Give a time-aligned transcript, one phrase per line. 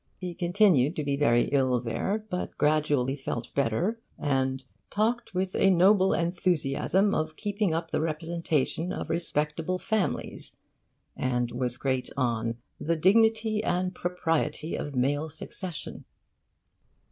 [0.17, 5.69] 'He continued to be very ill' there, but gradually felt better, and 'talked with a
[5.69, 10.55] noble enthusiasm of keeping up the representation of respectable families,'
[11.15, 16.05] and was great on 'the dignity and propriety of male succession.